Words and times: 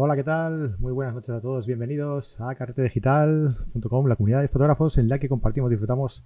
Hola, 0.00 0.14
¿qué 0.14 0.22
tal? 0.22 0.76
Muy 0.78 0.92
buenas 0.92 1.12
noches 1.12 1.30
a 1.30 1.40
todos. 1.40 1.66
Bienvenidos 1.66 2.40
a 2.40 2.54
carretedigital.com, 2.54 4.06
la 4.06 4.14
comunidad 4.14 4.42
de 4.42 4.46
fotógrafos 4.46 4.96
en 4.96 5.08
la 5.08 5.18
que 5.18 5.28
compartimos, 5.28 5.70
disfrutamos 5.70 6.24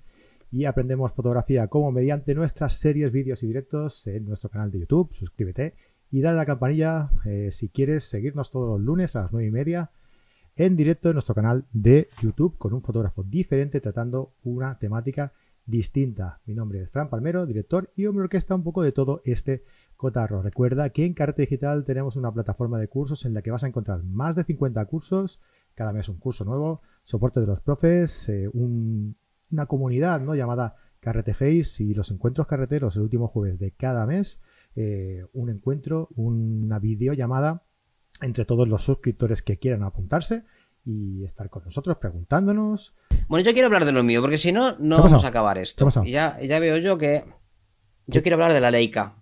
y 0.50 0.66
aprendemos 0.66 1.10
fotografía 1.14 1.68
como 1.68 1.90
mediante 1.90 2.34
nuestras 2.34 2.74
series, 2.74 3.12
vídeos 3.12 3.42
y 3.42 3.46
directos 3.46 4.06
en 4.08 4.26
nuestro 4.26 4.50
canal 4.50 4.70
de 4.70 4.80
YouTube. 4.80 5.14
Suscríbete 5.14 5.72
y 6.10 6.20
dale 6.20 6.34
a 6.34 6.42
la 6.42 6.44
campanilla 6.44 7.08
eh, 7.24 7.48
si 7.50 7.70
quieres 7.70 8.04
seguirnos 8.04 8.50
todos 8.50 8.68
los 8.68 8.80
lunes 8.84 9.16
a 9.16 9.22
las 9.22 9.32
9 9.32 9.48
y 9.48 9.50
media 9.50 9.90
en 10.54 10.76
directo 10.76 11.08
en 11.08 11.14
nuestro 11.14 11.34
canal 11.34 11.64
de 11.72 12.08
YouTube 12.20 12.58
con 12.58 12.74
un 12.74 12.82
fotógrafo 12.82 13.22
diferente 13.22 13.80
tratando 13.80 14.34
una 14.44 14.78
temática 14.78 15.32
distinta. 15.64 16.40
Mi 16.44 16.52
nombre 16.52 16.82
es 16.82 16.90
Fran 16.90 17.08
Palmero, 17.08 17.46
director 17.46 17.90
y 17.96 18.04
hombre 18.04 18.24
orquesta 18.24 18.54
un 18.54 18.64
poco 18.64 18.82
de 18.82 18.92
todo 18.92 19.22
este 19.24 19.64
cotarro. 20.02 20.42
Recuerda 20.42 20.90
que 20.90 21.06
en 21.06 21.14
Carrete 21.14 21.42
Digital 21.42 21.84
tenemos 21.84 22.16
una 22.16 22.32
plataforma 22.32 22.80
de 22.80 22.88
cursos 22.88 23.24
en 23.24 23.34
la 23.34 23.42
que 23.42 23.52
vas 23.52 23.62
a 23.62 23.68
encontrar 23.68 24.02
más 24.02 24.34
de 24.34 24.42
50 24.42 24.84
cursos, 24.86 25.40
cada 25.76 25.92
mes 25.92 26.08
un 26.08 26.18
curso 26.18 26.44
nuevo, 26.44 26.82
soporte 27.04 27.38
de 27.38 27.46
los 27.46 27.60
profes, 27.60 28.28
eh, 28.28 28.50
una 28.52 29.66
comunidad 29.66 30.20
¿no? 30.20 30.34
llamada 30.34 30.74
Carrete 30.98 31.34
Face 31.34 31.84
y 31.84 31.94
los 31.94 32.10
encuentros 32.10 32.48
carreteros 32.48 32.96
el 32.96 33.02
último 33.02 33.28
jueves 33.28 33.60
de 33.60 33.70
cada 33.70 34.04
mes, 34.04 34.40
eh, 34.74 35.24
un 35.34 35.50
encuentro, 35.50 36.08
una 36.16 36.80
videollamada 36.80 37.62
entre 38.22 38.44
todos 38.44 38.66
los 38.66 38.82
suscriptores 38.82 39.40
que 39.40 39.58
quieran 39.58 39.84
apuntarse 39.84 40.42
y 40.84 41.22
estar 41.22 41.48
con 41.48 41.64
nosotros 41.64 41.96
preguntándonos. 41.98 42.96
Bueno, 43.28 43.46
yo 43.46 43.52
quiero 43.52 43.66
hablar 43.66 43.84
de 43.84 43.92
lo 43.92 44.02
mío, 44.02 44.20
porque 44.20 44.38
si 44.38 44.50
no, 44.50 44.76
no 44.80 44.98
vamos 44.98 45.22
a 45.22 45.28
acabar 45.28 45.58
esto. 45.58 45.88
ya, 46.04 46.40
ya 46.40 46.58
veo 46.58 46.76
yo 46.78 46.98
que. 46.98 47.24
Yo 48.08 48.20
quiero 48.20 48.34
hablar 48.34 48.52
de 48.52 48.60
la 48.60 48.72
Leica. 48.72 49.21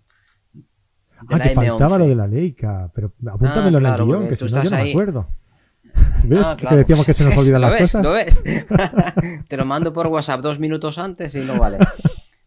Ah, 1.35 1.39
que 1.39 1.49
faltaba 1.49 1.97
lo 1.97 2.07
de 2.07 2.15
la 2.15 2.27
Leica, 2.27 2.91
pero 2.93 3.13
apúntamelo 3.27 3.77
en 3.77 3.85
el 3.85 4.05
guion, 4.05 4.29
que 4.29 4.35
si 4.35 4.45
no, 4.45 4.63
yo 4.63 4.69
no 4.69 4.83
me 4.83 4.89
acuerdo. 4.89 5.27
¿Ves? 6.23 6.47
Ah, 6.47 6.57
que 6.57 6.75
decíamos 6.75 7.05
que 7.05 7.13
se 7.13 7.25
nos 7.25 7.37
olvidan 7.39 7.61
las 7.61 7.81
cosas. 7.81 8.03
¿Lo 8.03 8.11
ves? 8.11 8.43
Te 9.47 9.57
lo 9.57 9.65
mando 9.65 9.93
por 9.93 10.07
WhatsApp 10.07 10.41
dos 10.41 10.59
minutos 10.59 10.97
antes 10.97 11.35
y 11.35 11.39
no 11.39 11.59
vale. 11.59 11.77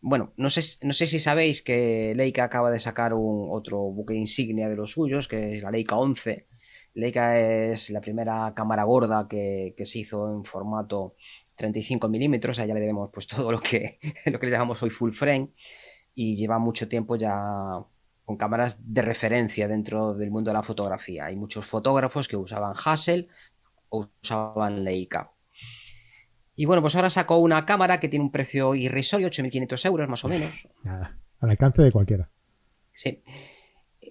Bueno, 0.01 0.33
no 0.37 0.51
sé, 0.51 0.61
no 0.87 0.93
sé 0.93 1.07
si 1.07 1.19
sabéis 1.19 1.63
que 1.63 2.13
Leica 2.15 2.45
acaba 2.45 2.71
de 2.71 2.79
sacar 2.79 3.15
un 3.15 3.49
otro 3.51 3.79
buque 3.79 4.15
insignia 4.15 4.69
de 4.69 4.77
los 4.77 4.93
suyos, 4.93 5.29
que 5.29 5.57
es 5.57 5.63
la 5.63 5.71
Leica 5.71 5.97
11. 5.97 6.47
Leica 6.95 7.39
es 7.39 7.91
la 7.91 8.01
primera 8.01 8.53
cámara 8.55 8.85
gorda 8.85 9.27
que, 9.29 9.75
se 9.83 9.99
hizo 9.99 10.31
en 10.31 10.45
formato 10.45 11.17
35 11.57 12.09
milímetros, 12.09 12.59
allá 12.59 12.75
le 12.75 12.81
debemos 12.81 13.11
pues 13.13 13.27
todo 13.27 13.51
lo 13.51 13.61
que, 13.61 13.99
lo 14.27 14.39
que 14.39 14.47
le 14.47 14.53
llamamos 14.53 14.83
hoy 14.83 14.91
full 14.91 15.13
frame 15.13 15.51
y 16.15 16.37
lleva 16.37 16.59
mucho 16.59 16.89
tiempo 16.89 17.17
ya 17.17 17.35
con 18.25 18.37
cámaras 18.37 18.79
de 18.81 19.03
referencia 19.03 19.69
dentro 19.69 20.15
del 20.15 20.31
mundo 20.31 20.51
de 20.51 20.55
la 20.55 20.63
fotografía. 20.63 21.27
Hay 21.27 21.37
muchos 21.37 21.67
fotógrafos 21.67 22.27
que 22.27 22.37
usaban 22.37 22.75
Hassel 22.75 23.29
o 23.89 24.09
usaban 24.23 24.83
Leica. 24.83 25.31
Y 26.57 26.67
bueno, 26.67 26.83
pues 26.83 26.95
ahora 26.97 27.11
sacó 27.11 27.39
una 27.39 27.67
cámara 27.67 27.99
que 28.01 28.09
tiene 28.09 28.25
un 28.25 28.31
precio 28.31 28.75
irrisorio, 28.75 29.29
8.500 29.29 29.87
euros 29.87 30.09
más 30.09 30.25
o 30.25 30.29
menos. 30.29 30.69
Nada, 30.85 31.19
al 31.41 31.51
alcance 31.51 31.83
de 31.83 31.93
cualquiera. 31.93 32.31
Sí. 32.93 33.23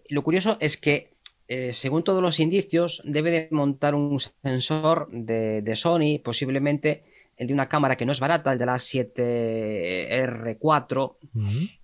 Lo 0.10 0.24
curioso 0.24 0.58
es 0.60 0.78
que, 0.78 1.16
eh, 1.48 1.72
según 1.74 2.04
todos 2.04 2.22
los 2.22 2.40
indicios, 2.40 3.02
debe 3.06 3.32
de 3.32 3.48
montar 3.52 3.96
un 3.96 4.20
sensor 4.20 5.10
de, 5.12 5.76
Sony, 5.76 6.20
posiblemente 6.24 7.06
el 7.38 7.48
de 7.48 7.54
una 7.54 7.70
cámara 7.70 7.96
que 7.96 8.06
no 8.06 8.12
es 8.12 8.20
barata, 8.20 8.54
el 8.54 8.60
de 8.60 8.66
la 8.66 8.76
7R4, 8.76 11.16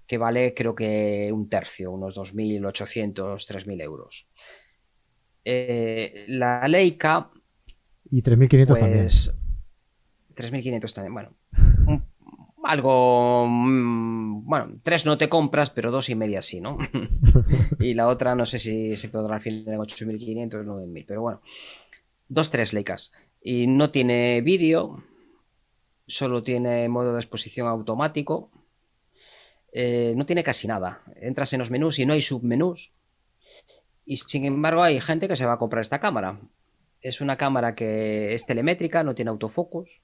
que 0.06 0.18
vale 0.18 0.54
creo 0.54 0.76
que 0.76 1.32
un 1.32 1.48
tercio, 1.50 1.92
unos 1.92 2.16
2.800, 2.16 3.14
3.000 3.14 3.82
euros. 3.82 4.28
Eh, 5.46 6.26
la 6.28 6.68
Leica... 6.68 7.30
Y 8.12 8.24
3.500 8.24 8.68
pues, 8.68 8.80
también 8.80 9.08
3.500 10.40 10.94
también, 10.94 11.14
bueno. 11.14 11.34
algo. 12.64 13.46
Mm, 13.48 14.46
bueno, 14.46 14.80
tres 14.84 15.06
no 15.06 15.18
te 15.18 15.30
compras, 15.30 15.70
pero 15.70 15.92
dos 15.92 16.10
y 16.10 16.16
media 16.16 16.42
sí, 16.42 16.62
¿no? 16.62 16.78
y 17.80 17.94
la 17.94 18.08
otra 18.08 18.36
no 18.36 18.46
sé 18.46 18.60
si 18.60 18.96
se 18.96 19.10
podrá 19.10 19.36
al 19.36 19.42
final 19.42 19.74
en 19.74 19.80
8.500 19.80 20.56
o 20.56 20.64
9.000, 20.64 21.06
pero 21.08 21.22
bueno. 21.22 21.42
Dos, 22.28 22.52
tres 22.52 22.74
Leicas. 22.74 23.12
Y 23.42 23.68
no 23.68 23.90
tiene 23.90 24.42
vídeo, 24.42 25.04
solo 26.10 26.44
tiene 26.44 26.90
modo 26.90 27.14
de 27.14 27.22
exposición 27.22 27.68
automático. 27.68 28.52
Eh, 29.72 30.14
no 30.18 30.26
tiene 30.26 30.44
casi 30.44 30.68
nada. 30.68 31.04
Entras 31.22 31.54
en 31.54 31.60
los 31.60 31.72
menús 31.72 32.00
y 32.00 32.06
no 32.06 32.14
hay 32.14 32.22
submenús. 32.22 32.92
Y 34.06 34.18
sin 34.18 34.44
embargo, 34.44 34.84
hay 34.84 35.00
gente 35.00 35.28
que 35.28 35.38
se 35.38 35.46
va 35.46 35.54
a 35.54 35.60
comprar 35.60 35.82
esta 35.82 36.00
cámara. 36.00 36.42
Es 37.00 37.22
una 37.22 37.38
cámara 37.38 37.76
que 37.76 38.34
es 38.34 38.46
telemétrica, 38.46 39.04
no 39.04 39.16
tiene 39.16 39.30
autofocus 39.30 40.02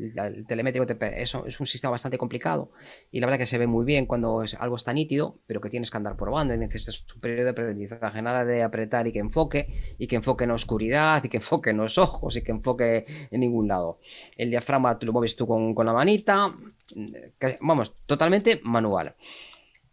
el 0.00 0.46
telemétrico 0.46 0.86
eso 1.14 1.46
es 1.46 1.60
un 1.60 1.66
sistema 1.66 1.90
bastante 1.92 2.18
complicado 2.18 2.70
y 3.10 3.20
la 3.20 3.26
verdad 3.26 3.38
que 3.38 3.46
se 3.46 3.58
ve 3.58 3.66
muy 3.66 3.84
bien 3.84 4.06
cuando 4.06 4.42
es, 4.42 4.54
algo 4.54 4.76
está 4.76 4.92
nítido, 4.92 5.38
pero 5.46 5.60
que 5.60 5.70
tienes 5.70 5.90
que 5.90 5.96
andar 5.96 6.16
probando 6.16 6.54
y 6.54 6.58
necesitas 6.58 7.04
un 7.14 7.20
periodo 7.20 7.44
de 7.44 7.50
aprendizaje, 7.50 8.22
nada 8.22 8.44
de 8.44 8.62
apretar 8.62 9.06
y 9.06 9.12
que 9.12 9.18
enfoque, 9.18 9.94
y 9.98 10.06
que 10.06 10.16
enfoque 10.16 10.44
en 10.44 10.52
oscuridad, 10.52 11.22
y 11.24 11.28
que 11.28 11.38
enfoque 11.38 11.70
en 11.70 11.78
los 11.78 11.98
ojos, 11.98 12.36
y 12.36 12.42
que 12.42 12.50
enfoque 12.50 13.06
en 13.30 13.40
ningún 13.40 13.68
lado. 13.68 14.00
El 14.36 14.50
diafragma 14.50 14.98
tú 14.98 15.06
lo 15.06 15.12
mueves 15.12 15.36
tú 15.36 15.46
con, 15.46 15.74
la 15.86 15.92
manita, 15.92 16.54
vamos, 17.60 17.94
totalmente 18.06 18.60
manual. 18.64 19.14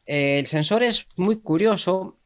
el 0.06 0.46
sensor 0.46 0.84
es 0.84 1.08
muy 1.16 1.38
curioso 1.42 2.18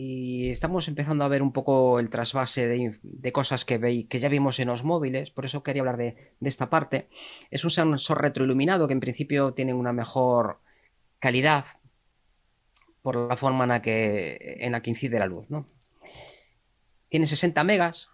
y 0.00 0.50
estamos 0.50 0.86
empezando 0.86 1.24
a 1.24 1.28
ver 1.28 1.42
un 1.42 1.50
poco 1.50 1.98
el 1.98 2.08
trasvase 2.08 2.68
de, 2.68 3.32
cosas 3.32 3.64
que, 3.64 4.06
que 4.08 4.18
ya 4.20 4.28
vimos 4.28 4.60
en 4.60 4.68
los 4.68 4.84
móviles, 4.84 5.32
por 5.32 5.44
eso 5.44 5.64
quería 5.64 5.82
hablar 5.82 5.96
de, 5.96 6.34
esta 6.40 6.70
parte. 6.70 7.08
Es 7.50 7.64
un 7.64 7.70
sensor 7.70 8.22
retroiluminado 8.22 8.86
que 8.86 8.92
en 8.92 9.00
principio 9.00 9.54
tiene 9.54 9.74
una 9.74 9.92
mejor 9.92 10.60
calidad 11.18 11.64
por 13.02 13.28
la 13.28 13.36
forma 13.36 13.64
en 13.64 13.70
la 13.70 13.82
que, 13.82 14.58
en 14.60 14.70
la 14.70 14.82
que 14.82 14.90
incide 14.90 15.18
la 15.18 15.26
luz. 15.26 15.50
¿no? 15.50 15.66
Tiene 17.08 17.26
60 17.26 17.64
megas 17.64 18.10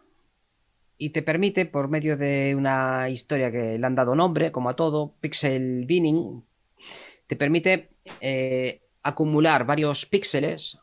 y 0.96 1.10
te 1.10 1.20
permite, 1.20 1.66
por 1.66 1.88
medio 1.88 2.16
de 2.16 2.54
una 2.56 3.10
historia 3.10 3.52
que 3.52 3.78
le 3.78 3.86
han 3.86 3.94
dado 3.94 4.14
nombre, 4.14 4.52
como 4.52 4.70
a 4.70 4.76
todo, 4.76 5.16
Pixel 5.20 5.84
Binning, 5.84 6.42
te 7.26 7.36
permite 7.36 7.90
eh, 8.22 8.80
acumular 9.02 9.66
varios 9.66 10.06
píxeles 10.06 10.78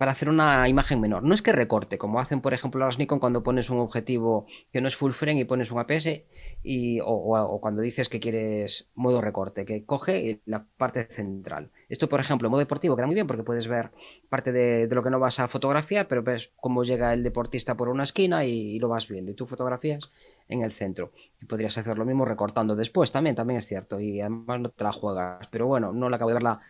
para 0.00 0.12
hacer 0.12 0.30
una 0.30 0.66
imagen 0.66 0.98
menor. 0.98 1.24
No 1.24 1.34
es 1.34 1.42
que 1.42 1.52
recorte, 1.52 1.98
como 1.98 2.20
hacen, 2.20 2.40
por 2.40 2.54
ejemplo, 2.54 2.82
los 2.86 2.98
Nikon 2.98 3.18
cuando 3.18 3.42
pones 3.42 3.68
un 3.68 3.80
objetivo 3.80 4.46
que 4.72 4.80
no 4.80 4.88
es 4.88 4.96
full 4.96 5.12
frame 5.12 5.40
y 5.40 5.44
pones 5.44 5.70
un 5.70 5.78
APS, 5.78 6.22
y, 6.62 7.00
o, 7.04 7.58
cuando 7.60 7.82
dices 7.82 8.08
que 8.08 8.18
quieres 8.18 8.88
modo 8.94 9.20
recorte, 9.20 9.66
que 9.66 9.84
coge 9.84 10.40
la 10.46 10.64
parte 10.78 11.04
central. 11.04 11.70
Esto, 11.90 12.08
por 12.08 12.18
ejemplo, 12.18 12.48
modo 12.48 12.60
deportivo 12.60 12.96
queda 12.96 13.04
muy 13.04 13.14
bien 13.14 13.26
porque 13.26 13.42
puedes 13.42 13.68
ver 13.68 13.90
parte 14.30 14.52
de, 14.52 14.88
lo 14.90 15.02
que 15.02 15.10
no 15.10 15.20
vas 15.20 15.38
a 15.38 15.48
fotografiar, 15.48 16.08
pero 16.08 16.22
ves 16.22 16.50
cómo 16.56 16.82
llega 16.82 17.12
el 17.12 17.22
deportista 17.22 17.76
por 17.76 17.90
una 17.90 18.04
esquina 18.04 18.46
y, 18.46 18.78
lo 18.78 18.88
vas 18.88 19.06
viendo. 19.06 19.30
Y 19.30 19.34
tú 19.34 19.44
fotografías 19.44 20.10
en 20.48 20.62
el 20.62 20.72
centro. 20.72 21.12
Y 21.42 21.44
podrías 21.44 21.76
hacer 21.76 21.98
lo 21.98 22.06
mismo 22.06 22.24
recortando 22.24 22.74
después 22.74 23.12
también, 23.12 23.36
también 23.36 23.58
es 23.58 23.66
cierto. 23.66 24.00
Y 24.00 24.22
además 24.22 24.60
no 24.60 24.70
te 24.70 24.82
la 24.82 24.92
juegas. 24.92 25.46
Pero 25.50 25.66
bueno, 25.66 25.92
no 25.92 26.08
le 26.08 26.16
acabo 26.16 26.30
de 26.30 26.34
ver 26.36 26.42
la 26.42 26.62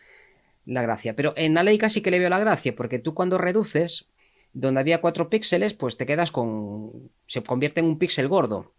la 0.70 0.82
gracia. 0.82 1.14
Pero 1.16 1.34
en 1.36 1.54
la 1.54 1.62
Leica 1.62 1.90
sí 1.90 2.00
que 2.00 2.10
le 2.10 2.18
veo 2.18 2.30
la 2.30 2.38
gracia, 2.38 2.74
porque 2.74 2.98
tú 2.98 3.14
cuando 3.14 3.38
reduces, 3.38 4.08
donde 4.52 4.80
había 4.80 5.00
cuatro 5.00 5.28
píxeles, 5.28 5.74
pues 5.74 5.96
te 5.96 6.06
quedas 6.06 6.30
con. 6.30 7.10
se 7.26 7.42
convierte 7.42 7.80
en 7.80 7.86
un 7.86 7.98
píxel 7.98 8.28
gordo. 8.28 8.72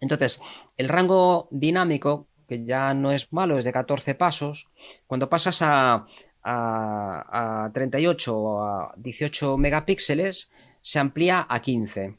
Entonces, 0.00 0.40
el 0.76 0.88
rango 0.88 1.48
dinámico, 1.50 2.28
que 2.48 2.64
ya 2.64 2.94
no 2.94 3.12
es 3.12 3.32
malo, 3.32 3.58
es 3.58 3.64
de 3.64 3.72
14 3.72 4.14
pasos, 4.14 4.68
cuando 5.06 5.28
pasas 5.28 5.60
a, 5.62 6.06
a, 6.42 7.64
a 7.64 7.72
38 7.72 8.36
o 8.36 8.62
a 8.62 8.94
18 8.96 9.56
megapíxeles, 9.58 10.50
se 10.80 10.98
amplía 10.98 11.46
a 11.48 11.60
15. 11.60 12.16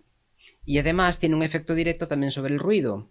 Y 0.66 0.78
además 0.78 1.20
tiene 1.20 1.36
un 1.36 1.44
efecto 1.44 1.74
directo 1.74 2.08
también 2.08 2.32
sobre 2.32 2.54
el 2.54 2.60
ruido. 2.60 3.08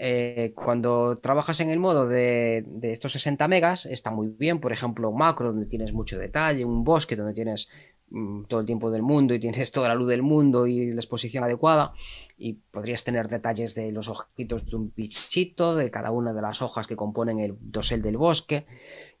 Eh, 0.00 0.52
cuando 0.54 1.16
trabajas 1.16 1.58
en 1.58 1.70
el 1.70 1.80
modo 1.80 2.06
de, 2.06 2.64
estos 2.82 3.12
60 3.12 3.48
megas, 3.48 3.84
está 3.84 4.12
muy 4.12 4.28
bien, 4.28 4.60
por 4.60 4.72
ejemplo, 4.72 5.10
macro, 5.10 5.48
donde 5.50 5.66
tienes 5.66 5.92
mucho 5.92 6.18
detalle, 6.18 6.64
un 6.64 6.84
bosque 6.84 7.16
donde 7.16 7.34
tienes 7.34 7.68
mm, 8.10 8.44
todo 8.44 8.60
el 8.60 8.66
tiempo 8.66 8.92
del 8.92 9.02
mundo 9.02 9.34
y 9.34 9.40
tienes 9.40 9.72
toda 9.72 9.88
la 9.88 9.96
luz 9.96 10.08
del 10.08 10.22
mundo 10.22 10.68
y 10.68 10.92
la 10.92 11.00
exposición 11.00 11.42
adecuada, 11.42 11.94
y 12.36 12.54
podrías 12.70 13.02
tener 13.02 13.28
detalles 13.28 13.74
de 13.74 13.90
los 13.90 14.08
ojitos 14.08 14.66
de 14.66 14.76
un 14.76 14.92
bichito, 14.94 15.74
de 15.74 15.90
cada 15.90 16.12
una 16.12 16.32
de 16.32 16.42
las 16.42 16.62
hojas 16.62 16.86
que 16.86 16.94
componen 16.94 17.40
el 17.40 17.56
dosel 17.60 18.00
del 18.00 18.16
bosque, 18.16 18.66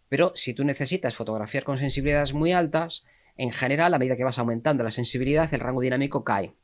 pero 0.08 0.30
si 0.36 0.54
tú 0.54 0.62
necesitas 0.64 1.16
fotografiar 1.16 1.64
con 1.64 1.78
sensibilidades 1.78 2.34
muy 2.34 2.52
altas, 2.52 3.04
en 3.36 3.50
general, 3.50 3.94
a 3.94 3.98
medida 3.98 4.16
que 4.16 4.24
vas 4.24 4.38
aumentando 4.38 4.84
la 4.84 4.90
sensibilidad, 4.92 5.52
el 5.52 5.60
rango 5.60 5.80
dinámico 5.80 6.24
cae 6.24 6.54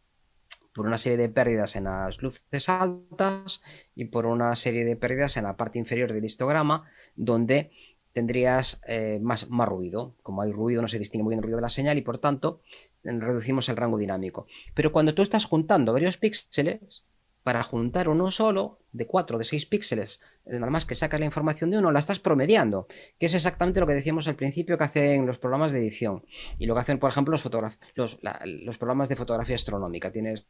por 0.75 0.87
una 0.87 0.99
serie 0.99 1.17
de 1.17 1.29
pérdidas 1.29 1.77
en 1.77 1.85
las 1.85 2.21
luces 2.21 2.69
altas 2.69 3.63
y 3.95 4.07
por 4.07 4.27
una 4.27 4.55
serie 4.57 4.85
de 4.85 4.97
pérdidas 4.97 5.37
en 5.37 5.45
la 5.45 5.57
parte 5.57 5.79
inferior 5.79 6.13
del 6.13 6.25
histograma, 6.25 6.91
donde 7.15 7.71
tendrías 8.13 8.81
eh, 8.87 9.19
más, 9.23 9.51
más 9.51 9.69
ruido. 9.69 10.15
Como 10.23 10.43
hay 10.43 10.53
ruido, 10.53 10.83
no 10.83 10.89
se 10.89 10.99
distingue 10.99 11.25
muy 11.25 11.33
bien 11.33 11.39
el 11.39 11.45
ruido 11.45 11.57
de 11.59 11.63
la 11.63 11.69
señal 11.69 11.97
y 11.97 12.03
por 12.03 12.19
tanto 12.19 12.61
reducimos 13.03 13.69
el 13.69 13.77
rango 13.77 13.99
dinámico. 13.99 14.47
Pero 14.75 14.93
cuando 14.93 15.15
tú 15.15 15.23
estás 15.23 15.45
juntando 15.45 15.93
varios 15.93 16.17
píxeles, 16.17 17.05
para 17.45 17.63
juntar 17.63 18.09
uno 18.09 18.31
solo, 18.31 18.81
de 18.93 19.07
4 19.07 19.39
de 19.39 19.45
6 19.45 19.67
píxeles, 19.67 20.21
nada 20.47 20.71
más 20.71 20.87
que 20.87 20.95
sacas 20.95 21.21
la 21.21 21.27
información 21.27 21.71
de 21.71 21.79
uno, 21.79 21.93
la 21.93 21.99
estás 21.99 22.19
promediando, 22.19 22.87
que 23.19 23.27
es 23.27 23.35
exactamente 23.35 23.81
lo 23.81 23.87
que 23.87 23.93
decíamos 23.93 24.27
al 24.27 24.35
principio 24.35 24.79
que 24.79 24.85
hacen 24.85 25.27
los 25.27 25.39
programas 25.39 25.73
de 25.73 25.81
edición 25.81 26.25
y 26.59 26.65
lo 26.67 26.75
que 26.75 26.81
hacen, 26.81 26.99
por 26.99 27.11
ejemplo, 27.11 27.37
los 27.37 28.79
programas 28.79 29.09
de 29.09 29.17
fotografía 29.17 29.57
astronómica. 29.57 30.11
Tienes 30.11 30.47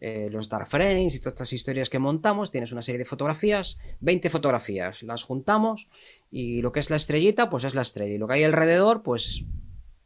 eh, 0.00 0.28
los 0.30 0.48
dark 0.48 0.66
frames 0.66 1.14
y 1.14 1.20
todas 1.20 1.34
estas 1.34 1.52
historias 1.52 1.88
que 1.88 2.00
montamos, 2.00 2.50
tienes 2.50 2.72
una 2.72 2.82
serie 2.82 3.00
de 3.00 3.04
fotografías, 3.04 3.78
20 4.00 4.28
fotografías, 4.30 5.04
las 5.04 5.22
juntamos 5.22 5.86
y 6.32 6.62
lo 6.62 6.72
que 6.72 6.80
es 6.80 6.90
la 6.90 6.96
estrellita, 6.96 7.48
pues 7.48 7.62
es 7.62 7.76
la 7.76 7.82
estrella 7.82 8.14
y 8.14 8.18
lo 8.18 8.26
que 8.26 8.34
hay 8.34 8.44
alrededor, 8.44 9.02
pues 9.04 9.44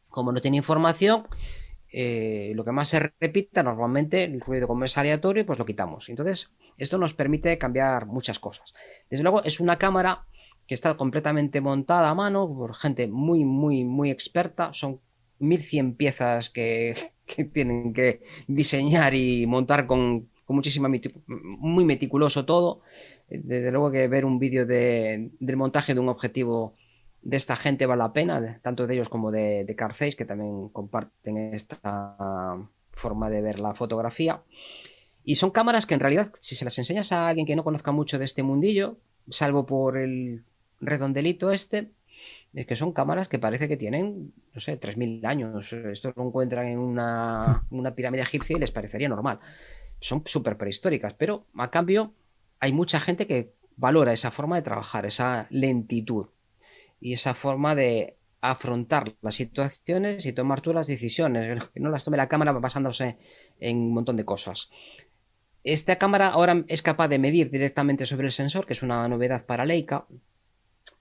como 0.09 0.31
no 0.31 0.41
tiene 0.41 0.57
información, 0.57 1.27
eh, 1.95 2.53
lo 2.55 2.65
que 2.65 2.71
más 2.71 2.89
se 2.89 3.11
repita 3.19 3.61
normalmente, 3.61 4.23
el 4.23 4.41
ruido 4.41 4.67
como 4.67 4.83
es 4.83 4.97
aleatorio, 4.97 5.45
pues 5.45 5.59
lo 5.59 5.65
quitamos. 5.65 6.09
Entonces, 6.09 6.49
esto 6.79 6.97
nos 6.97 7.13
permite 7.13 7.55
cambiar 7.59 8.07
muchas 8.07 8.39
cosas. 8.39 8.73
Desde 9.11 9.21
luego, 9.21 9.43
es 9.43 9.59
una 9.59 9.77
cámara 9.77 10.25
que 10.65 10.73
está 10.73 10.97
completamente 10.97 11.61
montada 11.61 12.09
a 12.09 12.15
mano 12.15 12.51
por 12.51 12.75
gente 12.75 13.07
muy, 13.07 13.45
muy, 13.45 13.83
muy 13.83 14.09
experta. 14.09 14.73
Son 14.73 15.01
1100 15.37 15.93
piezas 15.93 16.49
que, 16.49 17.11
tienen 17.53 17.93
que 17.93 18.23
diseñar 18.47 19.13
y 19.13 19.45
montar 19.45 19.85
con, 19.85 20.29
muchísima, 20.47 20.89
muy 21.27 21.85
meticuloso 21.85 22.43
todo. 22.43 22.81
Desde 23.29 23.69
luego 23.71 23.91
que 23.91 24.07
ver 24.07 24.25
un 24.25 24.39
vídeo 24.39 24.65
del 24.65 25.29
montaje 25.57 25.93
de 25.93 25.99
un 25.99 26.09
objetivo 26.09 26.73
de 27.23 27.37
esta 27.37 27.55
gente 27.55 27.85
vale 27.85 27.99
la 27.99 28.13
pena, 28.13 28.59
tanto 28.61 28.85
de 28.85 28.93
ellos 28.93 29.09
como 29.09 29.31
de, 29.31 29.63
de 29.63 29.75
Carface, 29.75 30.15
que 30.15 30.25
también 30.25 30.69
comparten 30.69 31.37
esta 31.37 32.57
forma 32.91 33.29
de 33.29 33.41
ver 33.41 33.59
la 33.59 33.73
fotografía. 33.73 34.41
Y 35.23 35.35
son 35.35 35.51
cámaras 35.51 35.85
que 35.85 35.93
en 35.93 36.01
realidad, 36.01 36.31
si 36.33 36.55
se 36.55 36.65
las 36.65 36.77
enseñas 36.77 37.11
a 37.11 37.29
alguien 37.29 37.47
que 37.47 37.55
no 37.55 37.63
conozca 37.63 37.91
mucho 37.91 38.19
de 38.19 38.25
este 38.25 38.43
mundillo, 38.43 38.97
salvo 39.29 39.65
por 39.65 39.97
el 39.97 40.43
redondelito 40.81 41.51
este, 41.51 41.91
es 42.53 42.65
que 42.65 42.75
son 42.75 42.91
cámaras 42.91 43.29
que 43.29 43.39
parece 43.39 43.69
que 43.69 43.77
tienen, 43.77 44.33
no 44.53 44.59
sé, 44.59 44.77
3.000 44.79 45.25
años. 45.25 45.71
Esto 45.71 46.13
lo 46.15 46.27
encuentran 46.27 46.67
en 46.67 46.77
una, 46.77 47.65
una 47.69 47.95
pirámide 47.95 48.23
egipcia 48.23 48.57
y 48.57 48.59
les 48.59 48.71
parecería 48.71 49.07
normal. 49.07 49.39
Son 50.01 50.23
súper 50.25 50.57
prehistóricas, 50.57 51.13
pero 51.13 51.45
a 51.57 51.71
cambio 51.71 52.13
hay 52.59 52.73
mucha 52.73 52.99
gente 52.99 53.27
que 53.27 53.53
valora 53.77 54.11
esa 54.11 54.29
forma 54.29 54.57
de 54.57 54.61
trabajar, 54.61 55.05
esa 55.05 55.47
lentitud 55.49 56.27
y 57.03 57.11
esa 57.11 57.33
forma 57.33 57.75
de 57.75 58.15
afrontar 58.39 59.13
las 59.21 59.35
situaciones 59.35 60.25
y 60.25 60.31
tomar 60.31 60.61
tú 60.61 60.73
las 60.73 60.87
decisiones, 60.87 61.61
que 61.73 61.79
no 61.81 61.89
las 61.89 62.05
tome 62.05 62.15
la 62.15 62.29
cámara 62.29 62.53
basándose 62.53 63.17
en 63.59 63.77
un 63.77 63.93
montón 63.93 64.15
de 64.15 64.23
cosas. 64.23 64.69
Esta 65.65 65.97
cámara 65.97 66.29
ahora 66.29 66.63
es 66.69 66.81
capaz 66.81 67.09
de 67.09 67.19
medir 67.19 67.51
directamente 67.51 68.05
sobre 68.05 68.27
el 68.27 68.31
sensor, 68.31 68.65
que 68.65 68.71
es 68.71 68.83
una 68.83 69.05
novedad 69.09 69.45
para 69.45 69.65
Leica, 69.65 70.05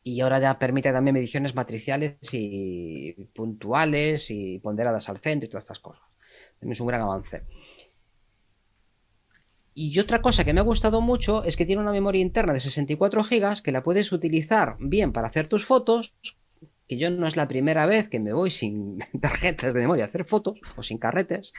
y 0.03 0.21
ahora 0.21 0.41
ya 0.41 0.59
permite 0.59 0.93
también 0.93 1.15
mediciones 1.15 1.55
matriciales 1.55 2.17
y 2.33 3.13
puntuales 3.33 4.29
y 4.33 4.59
ponderadas 4.59 5.09
al 5.09 5.19
centro 5.19 5.47
y 5.47 5.51
todas 5.51 5.65
estas 5.65 5.79
cosas. 5.79 6.03
Es 6.61 6.81
un 6.81 6.87
gran 6.89 7.03
avance. 7.03 7.43
Y 9.75 9.99
otra 9.99 10.21
cosa 10.21 10.45
que 10.45 10.53
me 10.53 10.61
ha 10.61 10.65
gustado 10.65 11.01
mucho 11.01 11.45
es 11.45 11.57
que 11.57 11.65
tiene 11.65 11.83
una 11.83 11.93
memoria 11.93 12.21
interna 12.21 12.53
de 12.53 12.61
64 12.61 13.23
GB 13.25 13.63
que 13.63 13.73
la 13.73 13.83
puedes 13.83 14.13
utilizar 14.13 14.77
bien 14.79 15.13
para 15.13 15.29
hacer 15.29 15.47
tus 15.47 15.65
fotos, 15.65 16.15
que 16.89 16.99
yo 16.99 17.11
no 17.11 17.27
es 17.27 17.37
la 17.37 17.49
primera 17.49 17.87
vez 17.87 18.09
que 18.09 18.21
me 18.21 18.35
voy 18.35 18.51
sin 18.51 18.99
tarjetas 19.21 19.73
de 19.73 19.81
memoria 19.81 20.05
a 20.05 20.09
hacer 20.09 20.25
fotos 20.25 20.61
o 20.77 20.83
sin 20.83 20.99
carretes. 20.99 21.55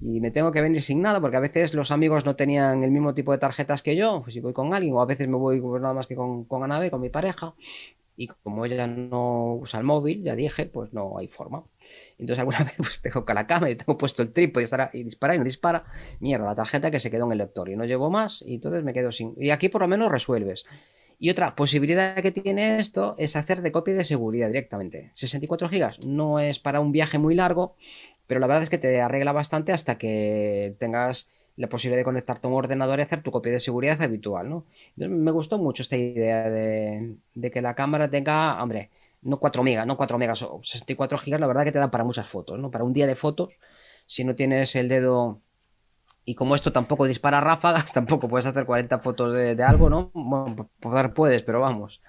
Y 0.00 0.20
me 0.20 0.30
tengo 0.30 0.52
que 0.52 0.60
venir 0.60 0.82
sin 0.82 1.02
nada 1.02 1.20
porque 1.20 1.38
a 1.38 1.40
veces 1.40 1.74
los 1.74 1.90
amigos 1.90 2.24
no 2.24 2.36
tenían 2.36 2.84
el 2.84 2.92
mismo 2.92 3.14
tipo 3.14 3.32
de 3.32 3.38
tarjetas 3.38 3.82
que 3.82 3.96
yo, 3.96 4.22
pues 4.22 4.34
si 4.34 4.40
voy 4.40 4.52
con 4.52 4.72
alguien, 4.72 4.94
o 4.94 5.00
a 5.00 5.06
veces 5.06 5.26
me 5.26 5.36
voy 5.36 5.60
pues 5.60 5.82
nada 5.82 5.94
más 5.94 6.06
que 6.06 6.14
con, 6.14 6.44
con 6.44 6.62
Anabel, 6.62 6.90
con 6.90 7.00
mi 7.00 7.08
pareja. 7.08 7.54
Y 8.16 8.28
como 8.28 8.64
ella 8.64 8.86
no 8.86 9.56
usa 9.56 9.80
el 9.80 9.84
móvil, 9.84 10.22
ya 10.22 10.34
dije, 10.34 10.66
pues 10.66 10.92
no 10.92 11.18
hay 11.18 11.28
forma. 11.28 11.64
Entonces 12.18 12.38
alguna 12.38 12.58
vez 12.64 12.74
pues 12.78 13.02
tengo 13.02 13.24
con 13.24 13.34
la 13.34 13.46
cama 13.46 13.68
y 13.70 13.76
tengo 13.76 13.98
puesto 13.98 14.22
el 14.22 14.32
trípode 14.32 14.66
y, 14.92 14.98
y 14.98 15.02
dispara 15.04 15.34
y 15.34 15.38
no 15.38 15.44
dispara. 15.44 15.84
Mierda, 16.20 16.46
la 16.46 16.54
tarjeta 16.54 16.90
que 16.90 17.00
se 17.00 17.10
quedó 17.10 17.26
en 17.26 17.32
el 17.32 17.38
lector 17.38 17.68
y 17.68 17.76
no 17.76 17.84
llevo 17.84 18.10
más 18.10 18.42
y 18.46 18.54
entonces 18.54 18.82
me 18.82 18.92
quedo 18.92 19.12
sin... 19.12 19.34
Y 19.38 19.50
aquí 19.50 19.68
por 19.68 19.82
lo 19.82 19.88
menos 19.88 20.10
resuelves. 20.10 20.64
Y 21.18 21.30
otra 21.30 21.54
posibilidad 21.56 22.14
que 22.16 22.30
tiene 22.30 22.78
esto 22.78 23.14
es 23.18 23.36
hacer 23.36 23.62
de 23.62 23.72
copia 23.72 23.94
de 23.94 24.04
seguridad 24.04 24.48
directamente. 24.48 25.10
64 25.12 25.68
gigas 25.68 26.04
no 26.04 26.38
es 26.40 26.58
para 26.58 26.80
un 26.80 26.92
viaje 26.92 27.18
muy 27.18 27.34
largo, 27.34 27.74
pero 28.26 28.40
la 28.40 28.46
verdad 28.46 28.64
es 28.64 28.70
que 28.70 28.78
te 28.78 29.00
arregla 29.00 29.32
bastante 29.32 29.72
hasta 29.72 29.96
que 29.96 30.76
tengas 30.78 31.30
la 31.56 31.68
posibilidad 31.68 32.00
de 32.00 32.04
conectarte 32.04 32.46
a 32.46 32.50
un 32.50 32.56
ordenador 32.56 32.98
y 32.98 33.02
hacer 33.02 33.22
tu 33.22 33.30
copia 33.30 33.52
de 33.52 33.60
seguridad 33.60 34.00
habitual, 34.02 34.48
¿no? 34.48 34.64
me 34.96 35.30
gustó 35.30 35.58
mucho 35.58 35.82
esta 35.82 35.96
idea 35.96 36.50
de, 36.50 37.16
que 37.52 37.62
la 37.62 37.74
cámara 37.74 38.10
tenga, 38.10 38.62
hombre, 38.62 38.90
no 39.22 39.38
4 39.38 39.62
megas, 39.62 39.86
no 39.86 39.96
4 39.96 40.18
megas 40.18 40.42
o 40.42 40.60
64 40.62 41.18
gigas, 41.18 41.40
la 41.40 41.46
verdad 41.46 41.64
que 41.64 41.72
te 41.72 41.78
da 41.78 41.90
para 41.90 42.04
muchas 42.04 42.28
fotos, 42.28 42.58
¿no? 42.58 42.70
Para 42.70 42.84
un 42.84 42.92
día 42.92 43.06
de 43.06 43.16
fotos, 43.16 43.58
si 44.06 44.22
no 44.24 44.36
tienes 44.36 44.76
el 44.76 44.88
dedo 44.88 45.40
y 46.24 46.34
como 46.34 46.54
esto 46.54 46.72
tampoco 46.72 47.06
dispara 47.06 47.40
ráfagas, 47.40 47.92
tampoco 47.94 48.28
puedes 48.28 48.46
hacer 48.46 48.66
40 48.66 48.98
fotos 48.98 49.32
de, 49.32 49.62
algo, 49.62 49.88
¿no? 49.88 50.10
Bueno, 50.12 50.68
puedes, 51.14 51.42
pero 51.42 51.60
vamos. 51.60 52.02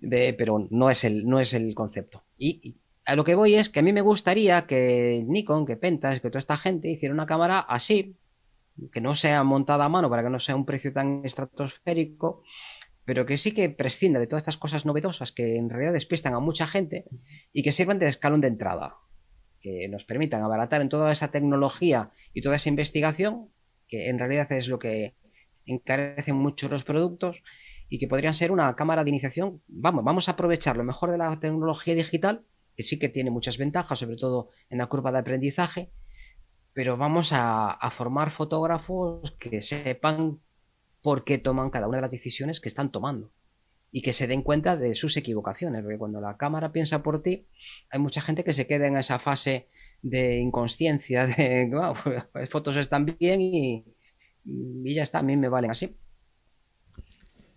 Pero 0.00 0.66
no 0.70 0.90
es 0.90 1.04
el, 1.04 1.26
no 1.26 1.40
es 1.40 1.52
el 1.52 1.74
concepto. 1.74 2.22
Y, 2.38 2.76
a 3.06 3.16
lo 3.16 3.24
que 3.24 3.34
voy 3.34 3.54
es 3.54 3.68
que 3.68 3.80
a 3.80 3.82
mí 3.82 3.92
me 3.92 4.00
gustaría 4.00 4.66
que 4.66 5.24
Nikon, 5.26 5.66
que 5.66 5.76
Pentas, 5.76 6.20
que 6.20 6.30
toda 6.30 6.38
esta 6.38 6.56
gente 6.56 6.88
hiciera 6.88 7.14
una 7.14 7.26
cámara 7.26 7.58
así, 7.58 8.16
que 8.92 9.00
no 9.00 9.14
sea 9.14 9.42
montada 9.44 9.84
a 9.84 9.88
mano 9.88 10.10
para 10.10 10.22
que 10.22 10.30
no 10.30 10.40
sea 10.40 10.56
un 10.56 10.64
precio 10.64 10.92
tan 10.92 11.22
estratosférico, 11.24 12.42
pero 13.04 13.26
que 13.26 13.36
sí 13.36 13.52
que 13.52 13.68
prescinda 13.70 14.18
de 14.18 14.26
todas 14.26 14.42
estas 14.42 14.56
cosas 14.56 14.86
novedosas 14.86 15.32
que 15.32 15.56
en 15.56 15.68
realidad 15.70 15.92
despistan 15.92 16.34
a 16.34 16.40
mucha 16.40 16.66
gente 16.66 17.04
y 17.52 17.62
que 17.62 17.72
sirvan 17.72 17.98
de 17.98 18.08
escalón 18.08 18.40
de 18.40 18.48
entrada, 18.48 18.96
que 19.60 19.88
nos 19.88 20.04
permitan 20.04 20.42
abaratar 20.42 20.80
en 20.80 20.88
toda 20.88 21.12
esa 21.12 21.30
tecnología 21.30 22.10
y 22.32 22.42
toda 22.42 22.56
esa 22.56 22.68
investigación, 22.68 23.50
que 23.88 24.08
en 24.08 24.18
realidad 24.18 24.50
es 24.52 24.68
lo 24.68 24.78
que 24.78 25.16
encarece 25.66 26.32
mucho 26.32 26.68
los 26.68 26.84
productos 26.84 27.42
y 27.88 27.98
que 27.98 28.08
podrían 28.08 28.34
ser 28.34 28.50
una 28.50 28.74
cámara 28.74 29.04
de 29.04 29.10
iniciación. 29.10 29.62
Vamos, 29.68 30.04
vamos 30.04 30.28
a 30.28 30.32
aprovechar 30.32 30.76
lo 30.76 30.84
mejor 30.84 31.10
de 31.10 31.18
la 31.18 31.38
tecnología 31.38 31.94
digital, 31.94 32.44
que 32.76 32.82
sí 32.82 32.98
que 32.98 33.08
tiene 33.08 33.30
muchas 33.30 33.58
ventajas, 33.58 33.98
sobre 33.98 34.16
todo 34.16 34.48
en 34.68 34.78
la 34.78 34.86
curva 34.86 35.12
de 35.12 35.18
aprendizaje, 35.18 35.92
pero 36.74 36.96
vamos 36.96 37.30
a, 37.32 37.78
formar 37.92 38.30
fotógrafos 38.30 39.30
que 39.38 39.62
sepan 39.62 40.40
por 41.00 41.24
qué 41.24 41.38
toman 41.38 41.70
cada 41.70 41.86
una 41.86 41.98
de 41.98 42.02
las 42.02 42.10
decisiones 42.10 42.60
que 42.60 42.68
están 42.68 42.90
tomando 42.90 43.32
y 43.92 44.02
que 44.02 44.12
se 44.12 44.26
den 44.26 44.42
cuenta 44.42 44.76
de 44.76 44.94
sus 44.96 45.16
equivocaciones, 45.16 45.82
porque 45.82 45.98
cuando 45.98 46.20
la 46.20 46.36
cámara 46.36 46.72
piensa 46.72 47.00
por 47.04 47.22
ti, 47.22 47.46
hay 47.90 48.00
mucha 48.00 48.20
gente 48.20 48.42
que 48.42 48.52
se 48.52 48.66
queda 48.66 48.88
en 48.88 48.96
esa 48.96 49.20
fase 49.20 49.68
de 50.02 50.38
inconsciencia, 50.38 51.26
de 51.28 51.70
wow, 51.72 51.94
las 52.34 52.48
fotos 52.48 52.76
están 52.76 53.06
bien 53.06 53.40
y, 53.40 53.84
y, 54.44 54.94
ya 54.94 55.04
está, 55.04 55.20
a 55.20 55.22
mí 55.22 55.36
me 55.36 55.48
valen 55.48 55.70
así. 55.70 55.96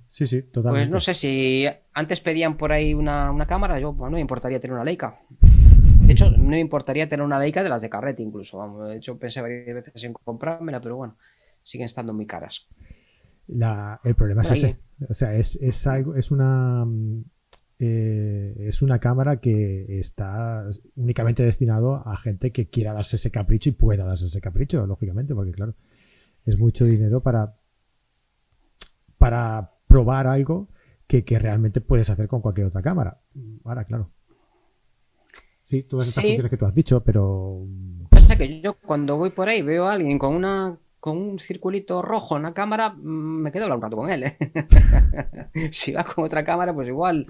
Sí, 0.10 0.28
sí, 0.28 0.44
totalmente. 0.44 0.86
Pues 0.86 0.92
no 0.92 1.02
sé 1.02 1.16
si 1.16 1.68
antes 1.92 2.22
pedían 2.22 2.56
por 2.56 2.72
ahí 2.72 2.94
una, 2.94 3.32
una 3.32 3.48
cámara, 3.48 3.80
yo 3.80 3.96
pues 3.96 4.12
no 4.12 4.16
me 4.16 4.22
importaría 4.22 4.60
tener 4.60 4.76
una 4.76 4.86
Leica. 4.86 5.20
De 6.26 6.26
hecho, 6.26 6.38
no 6.38 6.50
me 6.50 6.60
importaría 6.60 7.08
tener 7.10 7.26
una 7.26 7.40
Leica 7.40 7.64
de 7.64 7.70
las 7.70 7.82
de 7.82 7.90
carrete 7.90 8.24
incluso. 8.24 8.58
Vamos. 8.58 8.90
De 8.90 8.98
hecho, 8.98 9.18
pensé 9.18 9.42
varias 9.42 9.76
veces 9.76 10.04
en 10.04 10.14
comprármela, 10.14 10.82
pero 10.82 10.96
bueno, 10.96 11.18
siguen 11.64 11.86
estando 11.86 12.14
muy 12.14 12.26
caras. 12.26 12.68
el 13.48 14.16
problema 14.16 14.42
es 14.42 14.52
ese. 14.52 14.78
O 15.08 15.14
sea, 15.14 15.36
es, 15.36 15.56
es, 15.62 15.86
algo, 15.88 16.16
es 16.16 16.32
una 16.32 16.86
eh, 17.80 18.56
es 18.60 18.82
una 18.82 19.00
cámara 19.00 19.38
que 19.38 20.00
está 20.00 20.68
únicamente 20.96 21.44
destinado 21.44 21.96
a 22.08 22.18
gente 22.18 22.52
que 22.52 22.70
quiera 22.70 22.94
darse 22.94 23.18
ese 23.18 23.30
capricho 23.30 23.70
y 23.70 23.74
pueda 23.74 24.04
darse 24.04 24.28
ese 24.28 24.42
capricho, 24.42 24.86
lógicamente, 24.88 25.36
porque 25.36 25.52
claro, 25.52 25.76
es 26.46 26.58
mucho 26.58 26.86
dinero 26.86 27.22
para 27.22 27.56
para 29.20 29.74
probar 29.88 30.28
algo 30.28 30.70
que, 31.08 31.24
que 31.24 31.40
realmente 31.40 31.82
puedes 31.82 32.10
hacer 32.10 32.28
con 32.28 32.42
cualquier 32.42 32.68
otra 32.68 32.82
cámara. 32.82 33.22
Ahora, 33.64 33.86
claro, 33.86 34.12
Sí, 35.68 35.84
todas 35.84 36.08
estas 36.08 36.24
funciones 36.24 36.50
que 36.50 36.56
tú 36.56 36.66
has 36.66 36.74
dicho, 36.74 37.04
pero. 37.04 37.68
Pasa 38.10 38.38
que 38.38 38.62
yo 38.62 38.76
cuando 38.76 39.18
voy 39.18 39.32
por 39.32 39.50
ahí 39.50 39.62
veo 39.62 39.86
a 39.86 39.94
alguien 39.94 40.18
con 40.18 40.34
una 40.34 40.78
con 41.02 41.18
un 41.18 41.40
circulito 41.40 42.02
rojo 42.02 42.38
en 42.38 42.44
la 42.44 42.54
cámara, 42.54 42.92
mm, 42.92 43.42
me 43.42 43.52
quedo 43.52 43.66
hablando 43.66 43.86
un 43.86 43.92
rato 43.92 43.98
con 43.98 44.10
él. 44.10 44.24
¿eh? 44.24 44.38
si 45.74 45.92
vas 45.92 46.06
con 46.06 46.24
otra 46.24 46.46
cámara, 46.46 46.74
pues 46.74 46.88
igual, 46.88 47.28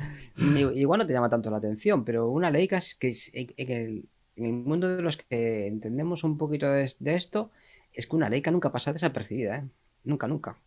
igual 0.76 1.00
no 1.00 1.08
te 1.08 1.14
llama 1.14 1.32
tanto 1.32 1.50
la 1.50 1.58
atención, 1.58 2.06
pero 2.06 2.30
una 2.30 2.52
Leica 2.52 2.78
es 2.78 2.94
que 2.94 3.12
en 3.34 3.72
el, 3.72 4.06
en 4.36 4.46
el 4.46 4.54
mundo 4.54 4.96
de 4.96 5.02
los 5.02 5.18
que 5.18 5.66
entendemos 5.66 6.24
un 6.24 6.38
poquito 6.38 6.70
de, 6.70 6.84
esto, 7.06 7.50
es 7.92 8.06
que 8.06 8.16
una 8.16 8.30
Leica 8.30 8.52
nunca 8.52 8.72
pasa 8.72 8.94
desapercibida, 8.94 9.56
¿eh? 9.58 9.64
Nunca, 10.04 10.28
nunca. 10.28 10.58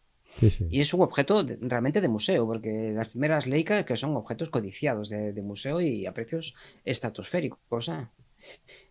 Y 0.70 0.80
es 0.80 0.94
un 0.94 1.02
objeto 1.02 1.44
realmente 1.60 2.00
de 2.00 2.08
museo, 2.08 2.46
porque 2.46 2.92
las 2.94 3.08
primeras 3.08 3.46
Leica 3.46 3.84
que 3.84 3.96
son 3.96 4.16
objetos 4.16 4.48
codiciados 4.48 5.08
de, 5.10 5.42
museo 5.42 5.80
y 5.80 6.06
a 6.06 6.14
precios 6.14 6.54
estratosféricos. 6.84 7.88
¿eh? 7.88 8.06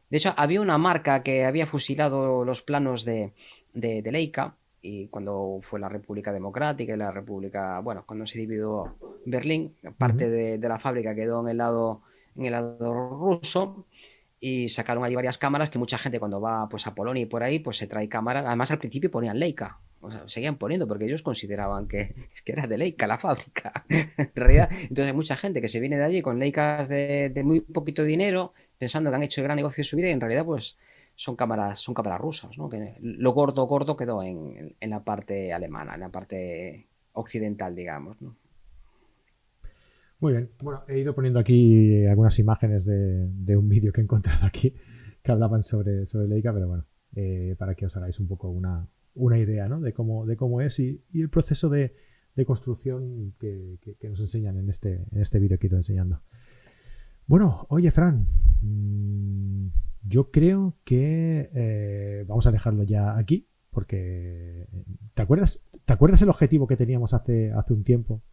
De 0.10 0.18
hecho, 0.18 0.34
había 0.38 0.62
una 0.62 0.78
marca 0.78 1.24
que 1.24 1.46
había 1.46 1.66
fusilado 1.66 2.44
los 2.46 2.62
planos 2.62 3.06
de, 3.06 3.34
de, 3.74 4.12
Leica 4.12 4.56
y 4.82 5.08
cuando 5.08 5.60
fue 5.62 5.80
la 5.80 5.90
República 5.90 6.32
Democrática 6.32 6.94
y 6.94 6.98
la 6.98 7.12
República, 7.12 7.80
bueno, 7.80 8.04
cuando 8.06 8.26
se 8.26 8.40
dividió 8.40 8.96
Berlín, 9.26 9.76
parte 9.98 10.30
de, 10.30 10.58
de, 10.58 10.70
la 10.70 10.80
fábrica 10.80 11.16
quedó 11.16 11.42
en 11.42 11.50
el 11.50 11.58
lado 11.58 12.02
en 12.36 12.46
el 12.46 12.52
lado 12.52 12.94
ruso 12.94 13.86
y 14.40 14.70
sacaron 14.70 15.04
allí 15.04 15.16
varias 15.16 15.38
cámaras 15.38 15.70
que 15.70 15.80
mucha 15.80 15.98
gente 15.98 16.20
cuando 16.20 16.40
va 16.40 16.70
pues 16.70 16.88
a 16.88 16.96
Polonia 16.96 17.24
y 17.24 17.26
por 17.26 17.44
ahí 17.44 17.60
pues 17.60 17.78
se 17.78 17.88
trae 17.88 18.08
cámara 18.08 18.44
además 18.46 18.72
al 18.72 18.78
principio 18.78 19.12
ponían 19.12 19.38
Leica 19.38 19.80
seguían 20.26 20.58
poniendo 20.58 20.88
porque 20.88 21.06
ellos 21.06 21.22
consideraban 21.22 21.88
que, 21.88 22.14
que 22.46 22.52
era 22.52 22.68
de 22.68 22.78
Leica 22.78 23.08
la 23.08 23.18
fábrica 23.18 23.86
en 23.90 24.32
realidad 24.36 24.70
entonces 24.72 25.08
hay 25.08 25.14
mucha 25.14 25.38
gente 25.38 25.62
que 25.62 25.68
se 25.68 25.80
viene 25.80 25.98
de 25.98 26.04
allí 26.04 26.22
con 26.22 26.40
Leicas 26.40 26.90
de, 26.90 27.32
muy 27.44 27.62
poquito 27.62 28.04
dinero 28.04 28.54
pensando 28.78 29.10
que 29.10 29.16
han 29.16 29.24
hecho 29.24 29.42
el 29.42 29.46
gran 29.46 29.56
negocio 29.56 29.82
de 29.82 29.86
su 29.86 29.96
vida 29.96 30.10
y 30.10 30.12
en 30.12 30.22
realidad 30.22 30.46
pues 30.46 30.78
son 31.16 31.36
cámaras 31.36 31.80
son 31.80 31.94
cámaras 31.94 32.20
rusas 32.20 32.58
¿no? 32.58 32.70
lo 33.00 33.32
gordo 33.32 33.66
gordo 33.68 33.96
quedó 33.96 34.24
en, 34.24 34.76
en 34.80 34.90
la 34.90 35.04
parte 35.04 35.54
alemana 35.54 35.96
en 35.96 36.02
la 36.02 36.10
parte 36.10 36.88
occidental 37.14 37.76
digamos 37.76 38.22
¿no? 38.22 38.36
Muy 40.20 40.34
bien. 40.34 40.50
Bueno, 40.62 40.84
he 40.90 41.00
ido 41.00 41.16
poniendo 41.16 41.40
aquí 41.40 42.06
algunas 42.06 42.38
imágenes 42.40 42.86
de, 42.86 43.58
un 43.58 43.70
vídeo 43.70 43.94
que 43.94 44.02
he 44.02 44.04
encontrado 44.04 44.46
aquí 44.46 44.74
que 45.24 45.32
hablaban 45.32 45.64
sobre, 45.64 46.06
sobre 46.06 46.28
Leica, 46.28 46.54
pero 46.54 46.68
bueno, 46.68 46.86
eh, 47.16 47.56
para 47.58 47.76
que 47.76 47.86
os 47.86 47.96
hagáis 47.96 48.20
un 48.20 48.28
poco 48.28 48.50
una, 48.50 48.86
idea 49.16 49.68
¿no? 49.68 49.80
de, 49.80 49.94
cómo, 49.94 50.26
de 50.26 50.36
cómo 50.36 50.62
es 50.62 50.80
y, 50.80 51.02
el 51.14 51.30
proceso 51.30 51.70
de, 51.70 51.96
construcción 52.46 53.34
que, 53.38 53.80
nos 54.04 54.20
enseñan 54.22 54.58
en 54.58 54.70
este, 54.70 55.06
en 55.12 55.22
este 55.22 55.40
vídeo 55.40 55.60
que 55.60 55.68
he 55.68 55.70
ido 55.70 55.78
enseñando. 55.78 56.22
Bueno, 57.28 57.68
oye, 57.70 57.92
Fran, 57.92 58.28
mm, 58.62 59.68
yo 60.04 60.32
creo 60.32 60.78
que 60.86 61.50
eh, 61.54 62.24
vamos 62.28 62.48
a 62.48 62.52
dejarlo 62.52 62.84
ya 62.84 63.18
aquí, 63.18 63.48
porque 63.72 64.68
¿te 65.14 65.22
acuerdas, 65.22 65.62
¿te 65.86 65.94
acuerdas 65.94 66.22
el 66.22 66.30
objetivo 66.30 66.66
que 66.66 66.78
teníamos 66.78 67.14
hace, 67.14 67.52
hace 67.52 67.74
un 67.74 67.84
tiempo? 67.84 68.24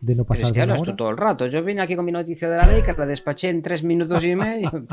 de 0.00 0.14
no 0.14 0.24
pasar 0.24 0.46
es 0.46 0.52
que 0.52 0.60
hablas 0.60 0.82
tú 0.82 0.96
todo 0.96 1.10
el 1.10 1.16
rato. 1.16 1.46
Yo 1.46 1.62
vine 1.62 1.82
aquí 1.82 1.94
con 1.94 2.04
mi 2.04 2.12
noticia 2.12 2.48
de 2.48 2.56
la 2.56 2.66
ley, 2.66 2.82
que 2.82 2.92
la 2.92 3.06
despaché 3.06 3.50
en 3.50 3.62
tres 3.62 3.82
minutos 3.82 4.24
y 4.24 4.34
medio. 4.34 4.70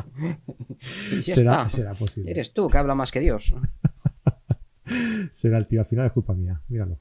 y 1.11 1.21
ya 1.21 1.35
será, 1.35 1.51
está. 1.59 1.69
será 1.69 1.93
posible. 1.93 2.31
Eres 2.31 2.53
tú 2.53 2.67
que 2.69 2.77
habla 2.77 2.93
más 2.93 3.11
que 3.11 3.19
Dios. 3.19 3.55
Será 5.31 5.57
el 5.57 5.67
tío. 5.67 5.81
Al 5.81 5.87
final 5.87 6.07
es 6.07 6.11
culpa 6.11 6.33
mía. 6.33 6.61
Míralo. 6.69 6.99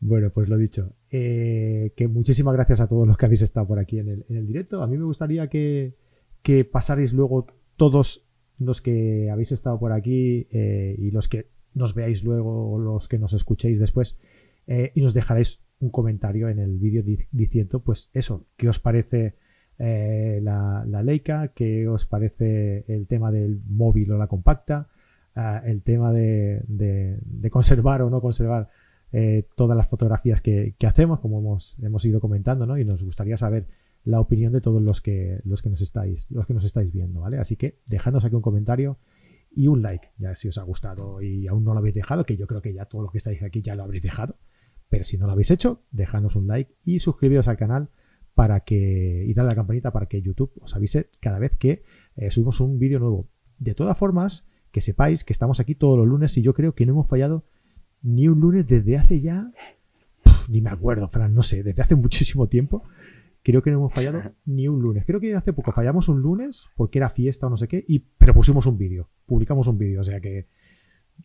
Bueno, 0.00 0.30
pues 0.30 0.48
lo 0.48 0.56
dicho. 0.56 0.94
Eh, 1.10 1.92
que 1.96 2.08
muchísimas 2.08 2.54
gracias 2.54 2.80
a 2.80 2.88
todos 2.88 3.06
los 3.06 3.16
que 3.16 3.26
habéis 3.26 3.42
estado 3.42 3.66
por 3.66 3.78
aquí 3.78 3.98
en 3.98 4.08
el, 4.08 4.24
en 4.28 4.36
el 4.36 4.46
directo. 4.46 4.82
A 4.82 4.86
mí 4.86 4.96
me 4.96 5.04
gustaría 5.04 5.48
que, 5.48 5.94
que, 6.42 6.68
luego 7.12 7.46
todos 7.76 8.26
los 8.58 8.80
que 8.80 9.30
habéis 9.30 9.52
estado 9.52 9.78
por 9.78 9.92
aquí 9.92 10.46
eh, 10.50 10.96
y 10.98 11.10
los 11.10 11.28
que 11.28 11.48
nos 11.74 11.94
veáis 11.94 12.24
luego 12.24 12.72
o 12.72 12.78
los 12.78 13.06
que 13.06 13.18
nos 13.18 13.34
escuchéis 13.34 13.78
después 13.78 14.18
eh, 14.66 14.92
y 14.94 15.02
nos 15.02 15.14
dejaréis 15.14 15.60
un 15.78 15.90
comentario 15.90 16.48
en 16.48 16.58
el 16.58 16.78
vídeo 16.78 17.04
diciendo, 17.30 17.80
pues 17.80 18.10
eso, 18.14 18.46
¿qué 18.56 18.68
os 18.68 18.78
parece 18.78 19.34
eh, 19.78 20.40
la, 20.42 20.84
Leica? 21.04 21.48
¿Qué 21.48 21.86
os 21.86 22.06
parece 22.06 22.84
el 22.88 23.06
tema 23.06 23.30
del 23.30 23.60
móvil 23.68 24.12
o 24.12 24.18
la 24.18 24.26
compacta? 24.26 24.88
El 25.64 25.82
tema 25.82 26.12
de, 26.12 27.20
conservar 27.50 28.00
o 28.02 28.08
no 28.08 28.22
conservar 28.22 28.70
eh, 29.12 29.46
todas 29.54 29.76
las 29.76 29.86
fotografías 29.86 30.40
que, 30.40 30.74
hacemos, 30.86 31.20
como 31.20 31.38
hemos, 31.38 31.78
hemos 31.80 32.04
ido 32.06 32.20
comentando, 32.20 32.66
¿no? 32.66 32.78
Y 32.78 32.84
nos 32.84 33.04
gustaría 33.04 33.36
saber 33.36 33.66
la 34.04 34.20
opinión 34.20 34.52
de 34.52 34.60
todos 34.60 34.80
los 34.80 35.02
que, 35.02 35.40
los 35.44 35.60
que 35.60 35.68
nos 35.68 35.80
estáis, 35.82 36.30
los 36.30 36.46
que 36.46 36.54
nos 36.54 36.64
estáis 36.64 36.90
viendo, 36.92 37.20
¿vale? 37.20 37.38
Así 37.38 37.56
que 37.56 37.80
dejadnos 37.86 38.24
aquí 38.24 38.34
un 38.34 38.40
comentario 38.40 38.98
y 39.50 39.66
un 39.66 39.82
like, 39.82 40.08
ya 40.16 40.34
si 40.34 40.48
os 40.48 40.58
ha 40.58 40.62
gustado 40.62 41.20
y 41.20 41.46
aún 41.48 41.64
no 41.64 41.74
lo 41.74 41.80
habéis 41.80 41.94
dejado, 41.94 42.24
que 42.24 42.36
yo 42.36 42.46
creo 42.46 42.62
que 42.62 42.72
ya 42.72 42.86
todos 42.86 43.02
los 43.02 43.12
que 43.12 43.18
estáis 43.18 43.42
aquí 43.42 43.62
ya 43.62 43.74
lo 43.74 43.82
habréis 43.82 44.02
dejado. 44.02 44.36
Pero 44.88 45.04
si 45.04 45.18
no 45.18 45.26
lo 45.26 45.32
habéis 45.32 45.50
hecho, 45.50 45.82
dejadnos 45.90 46.36
un 46.36 46.46
like 46.46 46.72
y 46.84 47.00
suscribiros 47.00 47.48
al 47.48 47.56
canal 47.56 47.90
para 48.34 48.60
que 48.60 49.24
y 49.26 49.34
dale 49.34 49.48
a 49.48 49.52
la 49.52 49.56
campanita 49.56 49.92
para 49.92 50.06
que 50.06 50.22
YouTube 50.22 50.52
os 50.60 50.76
avise 50.76 51.10
cada 51.20 51.38
vez 51.38 51.56
que 51.56 51.82
eh, 52.16 52.30
subimos 52.30 52.60
un 52.60 52.78
vídeo 52.78 53.00
nuevo. 53.00 53.28
De 53.58 53.74
todas 53.74 53.96
formas, 53.98 54.44
que 54.76 54.82
sepáis 54.82 55.24
que 55.24 55.32
estamos 55.32 55.58
aquí 55.58 55.74
todos 55.74 55.96
los 55.96 56.06
lunes 56.06 56.36
y 56.36 56.42
yo 56.42 56.52
creo 56.52 56.74
que 56.74 56.84
no 56.84 56.92
hemos 56.92 57.06
fallado 57.06 57.44
ni 58.02 58.28
un 58.28 58.38
lunes 58.40 58.66
desde 58.66 58.98
hace 58.98 59.22
ya 59.22 59.50
ni 60.50 60.60
me 60.60 60.68
acuerdo, 60.68 61.08
Fran, 61.08 61.34
no 61.34 61.42
sé, 61.42 61.62
desde 61.62 61.80
hace 61.80 61.94
muchísimo 61.94 62.46
tiempo. 62.46 62.82
Creo 63.42 63.62
que 63.62 63.70
no 63.70 63.78
hemos 63.78 63.94
fallado 63.94 64.20
ni 64.44 64.68
un 64.68 64.82
lunes. 64.82 65.06
Creo 65.06 65.18
que 65.18 65.34
hace 65.34 65.54
poco 65.54 65.72
fallamos 65.72 66.10
un 66.10 66.20
lunes 66.20 66.66
porque 66.76 66.98
era 66.98 67.08
fiesta 67.08 67.46
o 67.46 67.50
no 67.50 67.56
sé 67.56 67.68
qué, 67.68 67.86
y, 67.88 68.00
pero 68.00 68.34
pusimos 68.34 68.66
un 68.66 68.76
vídeo, 68.76 69.08
publicamos 69.24 69.66
un 69.66 69.78
vídeo, 69.78 70.02
o 70.02 70.04
sea 70.04 70.20
que 70.20 70.46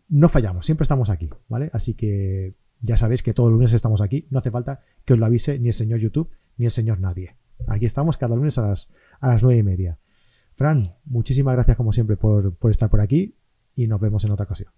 no 0.07 0.29
fallamos, 0.29 0.65
siempre 0.65 0.83
estamos 0.83 1.09
aquí, 1.09 1.29
¿vale? 1.49 1.71
Así 1.73 1.93
que 1.93 2.53
ya 2.79 2.95
sabéis 2.95 3.21
que 3.21 3.33
todos 3.33 3.49
los 3.49 3.57
lunes 3.57 3.73
estamos 3.73 3.99
aquí. 3.99 4.27
No 4.29 4.39
hace 4.39 4.49
falta 4.49 4.79
que 5.03 5.11
os 5.11 5.19
lo 5.19 5.25
avise 5.25 5.59
ni 5.59 5.67
el 5.67 5.73
señor 5.73 5.99
YouTube 5.99 6.29
ni 6.55 6.63
el 6.63 6.71
señor 6.71 7.01
nadie. 7.01 7.35
Aquí 7.67 7.85
estamos 7.85 8.15
cada 8.15 8.33
lunes 8.33 8.57
a 8.57 8.69
las, 8.69 8.89
a 9.19 9.27
las 9.27 9.43
nueve 9.43 9.59
y 9.59 9.63
media. 9.63 9.97
Fran, 10.61 10.93
muchísimas 11.05 11.55
gracias 11.55 11.75
como 11.75 11.91
siempre 11.91 12.17
por, 12.17 12.55
estar 12.69 12.87
por 12.87 13.01
aquí 13.01 13.33
y 13.75 13.87
nos 13.87 13.99
vemos 13.99 14.23
en 14.25 14.31
otra 14.31 14.45
ocasión. 14.45 14.71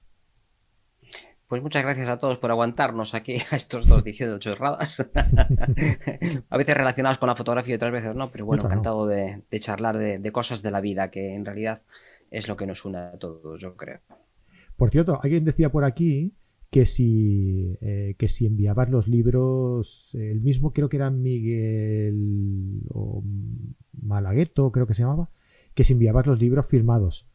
Pues 1.47 1.61
muchas 1.61 1.83
gracias 1.83 2.09
a 2.09 2.17
todos 2.17 2.39
por 2.39 2.49
aguantarnos 2.49 3.13
aquí 3.13 3.37
a 3.51 3.55
estos 3.55 3.87
dos 3.87 4.03
diciendo 4.03 4.39
chorradas. 4.39 5.07
a 6.49 6.57
veces 6.57 6.77
relacionadas 6.77 7.17
con 7.17 7.27
la 7.27 7.35
fotografía 7.35 7.73
y 7.73 7.75
otras 7.75 7.91
veces 7.91 8.15
no, 8.15 8.31
pero 8.31 8.45
bueno, 8.45 8.65
encantado 8.65 9.05
de, 9.05 9.43
charlar 9.59 9.97
de, 9.97 10.19
de, 10.19 10.31
cosas 10.31 10.63
de 10.63 10.71
la 10.71 10.81
vida, 10.81 11.11
que 11.11 11.35
en 11.35 11.45
realidad 11.45 11.83
es 12.31 12.47
lo 12.47 12.55
que 12.55 12.65
nos 12.65 12.83
une 12.85 12.97
a 12.97 13.17
todos, 13.19 13.61
yo 13.61 13.75
creo. 13.75 13.99
Por 14.75 14.89
cierto, 14.89 15.19
alguien 15.21 15.45
decía 15.45 15.71
por 15.71 15.85
aquí 15.85 16.33
que 16.73 16.87
si, 16.87 17.77
eh, 17.81 18.15
que 18.17 18.27
si 18.27 18.47
enviabas 18.47 18.89
los 18.89 19.07
libros, 19.07 20.09
el 20.13 20.41
mismo 20.41 20.73
creo 20.73 20.89
que 20.89 20.97
era 20.97 21.11
Miguel 21.11 22.81
o 22.89 23.23
Malagueto, 24.01 24.71
creo 24.71 24.87
que 24.87 24.95
se 24.95 25.03
llamaba, 25.03 25.29
que 25.75 25.83
si 25.83 25.93
enviabas 25.93 26.25
los 26.25 26.39
libros 26.39 26.65
firmados. 26.65 27.27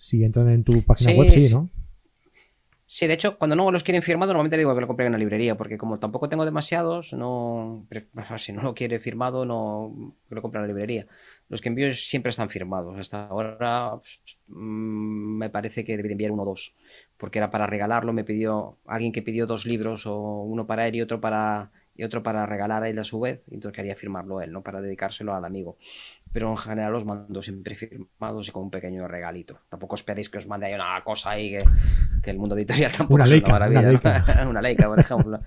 Si 0.00 0.24
entran 0.24 0.48
en 0.48 0.64
tu 0.64 0.82
página 0.82 1.12
web, 1.12 1.30
sí, 1.30 1.52
¿no? 1.52 1.68
Sí, 2.86 3.06
de 3.06 3.12
hecho, 3.12 3.36
cuando 3.36 3.54
no 3.54 3.70
los 3.70 3.84
quieren 3.84 4.02
firmado, 4.02 4.32
normalmente 4.32 4.56
digo 4.56 4.74
que 4.74 4.80
lo 4.80 4.86
compren 4.86 5.08
en 5.08 5.12
la 5.12 5.18
librería, 5.18 5.58
porque 5.58 5.76
como 5.76 5.98
tampoco 5.98 6.30
tengo 6.30 6.46
demasiados, 6.46 7.12
no 7.12 7.86
si 8.38 8.52
no 8.52 8.62
lo 8.62 8.74
quiere 8.74 8.98
firmado, 8.98 9.44
no 9.44 10.16
lo 10.30 10.42
compren 10.42 10.62
en 10.62 10.68
la 10.68 10.72
librería. 10.72 11.06
Los 11.50 11.60
que 11.60 11.68
envío 11.68 11.92
siempre 11.92 12.30
están 12.30 12.48
firmados. 12.48 12.98
Hasta 12.98 13.26
ahora 13.26 14.00
mm, 14.48 15.36
me 15.36 15.50
parece 15.50 15.84
que 15.84 15.98
debería 15.98 16.14
enviar 16.14 16.32
uno 16.32 16.44
o 16.44 16.46
dos, 16.46 16.74
porque 17.18 17.38
era 17.38 17.50
para 17.50 17.66
regalarlo. 17.66 18.14
Me 18.14 18.24
pidió 18.24 18.78
alguien 18.86 19.12
que 19.12 19.20
pidió 19.20 19.46
dos 19.46 19.66
libros, 19.66 20.06
o 20.06 20.42
uno 20.44 20.66
para 20.66 20.88
él 20.88 20.96
y 20.96 21.02
otro 21.02 21.20
para 21.20 21.70
y 22.00 22.04
otro 22.04 22.22
para 22.22 22.46
regalar 22.46 22.82
a 22.82 22.88
él 22.88 22.98
a 22.98 23.04
su 23.04 23.20
vez, 23.20 23.42
y 23.48 23.54
entonces 23.54 23.76
quería 23.76 23.94
firmarlo 23.94 24.40
él, 24.40 24.52
¿no? 24.52 24.62
Para 24.62 24.80
dedicárselo 24.80 25.34
al 25.34 25.44
amigo 25.44 25.76
pero 26.32 26.50
en 26.50 26.56
general 26.56 26.92
los 26.92 27.04
mando 27.04 27.42
siempre 27.42 27.74
firmados 27.74 28.48
y 28.48 28.52
con 28.52 28.64
un 28.64 28.70
pequeño 28.70 29.08
regalito. 29.08 29.58
Tampoco 29.68 29.96
esperéis 29.96 30.28
que 30.28 30.38
os 30.38 30.46
mande 30.46 30.66
ahí 30.66 30.74
una 30.74 31.02
cosa 31.04 31.30
ahí 31.30 31.56
que, 32.22 32.30
el 32.30 32.38
mundo 32.38 32.56
editorial 32.56 32.92
tampoco 32.96 33.14
una 33.14 33.24
es 33.24 33.32
una 33.32 33.48
maravilla. 33.48 34.00
Una 34.48 34.62
Leica. 34.62 34.86
por 34.86 35.00
ejemplo. 35.00 35.40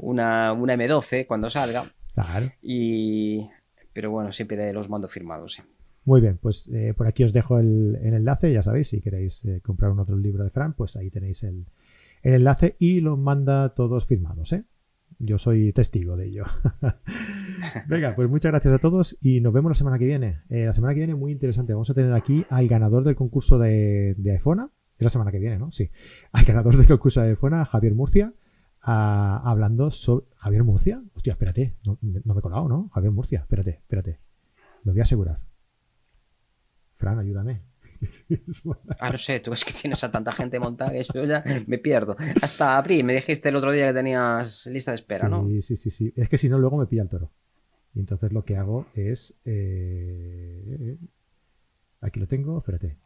Una, 0.00 0.52
una 0.52 0.74
M12 0.76 1.26
cuando 1.26 1.50
salga. 1.50 1.84
Claro. 2.14 2.50
Y... 2.62 3.48
Pero 3.92 4.10
bueno, 4.10 4.32
siempre 4.32 4.72
los 4.72 4.88
mando 4.88 5.08
firmados. 5.08 5.62
Muy 6.04 6.20
bien, 6.20 6.38
pues 6.38 6.68
eh, 6.72 6.94
por 6.96 7.06
aquí 7.06 7.24
os 7.24 7.32
dejo 7.32 7.58
el, 7.58 7.98
enlace, 8.02 8.52
ya 8.52 8.62
sabéis, 8.62 8.88
si 8.88 9.00
queréis 9.00 9.44
eh, 9.44 9.60
comprar 9.62 9.90
un 9.90 9.98
otro 9.98 10.16
libro 10.16 10.44
de 10.44 10.50
Fran, 10.50 10.72
pues 10.72 10.96
ahí 10.96 11.10
tenéis 11.10 11.42
el, 11.42 11.66
el 12.22 12.34
enlace 12.34 12.76
y 12.78 13.00
los 13.00 13.18
manda 13.18 13.74
todos 13.74 14.06
firmados, 14.06 14.52
¿eh? 14.52 14.64
Yo 15.22 15.36
soy 15.36 15.74
testigo 15.74 16.16
de 16.16 16.28
ello. 16.28 16.44
Venga, 17.88 18.14
pues 18.16 18.28
muchas 18.30 18.52
gracias 18.52 18.72
a 18.72 18.78
todos 18.78 19.18
y 19.20 19.42
nos 19.42 19.52
vemos 19.52 19.70
la 19.70 19.74
semana 19.74 19.98
que 19.98 20.06
viene. 20.06 20.40
Eh, 20.48 20.64
la 20.64 20.72
semana 20.72 20.94
que 20.94 21.00
viene 21.00 21.14
muy 21.14 21.30
interesante. 21.30 21.74
Vamos 21.74 21.90
a 21.90 21.94
tener 21.94 22.14
aquí 22.14 22.46
al 22.48 22.66
ganador 22.68 23.04
del 23.04 23.16
concurso 23.16 23.58
de, 23.58 24.14
de 24.16 24.32
iPhone. 24.32 24.70
Es 24.96 25.04
la 25.04 25.10
semana 25.10 25.30
que 25.30 25.38
viene, 25.38 25.58
¿no? 25.58 25.70
Sí. 25.70 25.90
Al 26.32 26.44
ganador 26.46 26.76
del 26.76 26.86
concurso 26.86 27.20
de 27.20 27.30
iPhone, 27.30 27.64
Javier 27.64 27.94
Murcia, 27.94 28.32
hablando 28.80 29.90
sobre... 29.90 30.26
¿Javier 30.36 30.64
Murcia? 30.64 31.02
Hostia, 31.14 31.32
espérate. 31.32 31.74
No, 31.84 31.98
no, 32.00 32.34
me 32.34 32.38
he 32.38 32.42
colado, 32.42 32.66
¿no? 32.68 32.88
Javier 32.88 33.12
Murcia. 33.12 33.40
Espérate, 33.40 33.70
espérate. 33.70 34.18
Lo 34.84 34.92
voy 34.92 35.00
a 35.00 35.02
asegurar. 35.02 35.40
Fran, 36.96 37.18
ayúdame. 37.18 37.69
Ah, 38.98 39.10
no 39.10 39.18
sé, 39.18 39.40
tú 39.40 39.52
es 39.52 39.64
que 39.64 39.72
tienes 39.72 40.02
a 40.04 40.10
tanta 40.10 40.32
gente 40.32 40.58
montada 40.58 40.92
que 40.92 41.04
yo 41.14 41.24
ya 41.24 41.42
me 41.66 41.78
pierdo. 41.78 42.16
Hasta 42.40 42.76
abril, 42.78 43.04
me 43.04 43.14
dijiste 43.14 43.48
el 43.48 43.56
otro 43.56 43.72
día 43.72 43.88
que 43.88 43.94
tenías 43.94 44.66
lista 44.66 44.92
de 44.92 44.96
espera, 44.96 45.26
sí, 45.26 45.30
¿no? 45.30 45.46
Sí, 45.60 45.76
sí, 45.76 45.90
sí. 45.90 46.12
Es 46.16 46.28
que 46.28 46.38
si 46.38 46.48
no, 46.48 46.58
luego 46.58 46.76
me 46.76 46.86
pilla 46.86 47.02
el 47.02 47.08
toro. 47.08 47.30
Y 47.94 48.00
entonces 48.00 48.32
lo 48.32 48.44
que 48.44 48.56
hago 48.56 48.86
es. 48.94 49.38
Eh, 49.44 50.96
aquí 52.00 52.20
lo 52.20 52.26
tengo, 52.26 52.58
espérate. 52.58 52.96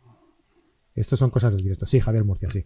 Estos 0.95 1.19
son 1.19 1.31
cosas 1.31 1.53
del 1.55 1.63
directo. 1.63 1.87
Sí, 1.87 2.01
Javier 2.01 2.25
Murcia, 2.25 2.51
sí. 2.51 2.65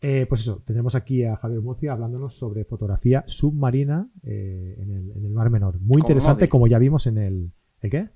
Eh, 0.00 0.26
pues 0.28 0.42
eso, 0.42 0.62
tenemos 0.66 0.94
aquí 0.94 1.24
a 1.24 1.36
Javier 1.36 1.60
Murcia 1.60 1.92
hablándonos 1.92 2.36
sobre 2.36 2.64
fotografía 2.64 3.24
submarina 3.26 4.10
eh, 4.22 4.76
en, 4.78 4.90
el, 4.90 5.10
en, 5.12 5.24
el, 5.24 5.32
Mar 5.32 5.50
Menor. 5.50 5.80
Muy 5.80 6.00
interesante, 6.00 6.48
como 6.48 6.66
ya 6.66 6.78
vimos 6.78 7.06
en 7.06 7.18
el. 7.18 7.52
¿El 7.80 7.90
qué? 7.90 8.08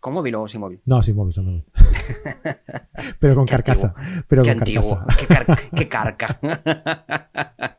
¿Con 0.00 0.14
móvil 0.14 0.34
o 0.36 0.46
sin 0.46 0.60
móvil? 0.60 0.80
No, 0.84 1.02
sin 1.02 1.16
móvil, 1.16 1.34
sin 1.34 1.44
móvil. 1.44 1.64
pero 3.20 3.34
con 3.34 3.46
carcasa. 3.46 3.94
Pero 4.28 4.42
qué 4.42 4.50
con 4.50 4.58
antiguo. 4.60 5.04
carcasa. 5.06 5.16
Qué, 5.16 5.26
car 5.26 5.58
qué 5.74 5.88
carca. 5.88 6.38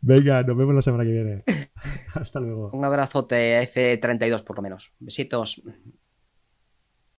Venga, 0.00 0.42
nos 0.42 0.56
vemos 0.56 0.74
la 0.74 0.82
semana 0.82 1.04
que 1.04 1.10
viene. 1.10 1.44
Hasta 2.14 2.40
luego. 2.40 2.70
Un 2.72 2.84
abrazote 2.84 3.60
F32 3.70 4.44
por 4.44 4.56
lo 4.56 4.62
menos. 4.62 4.92
Besitos. 4.98 5.62